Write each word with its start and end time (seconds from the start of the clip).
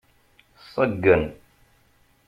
Ṣeggen. 0.73 1.23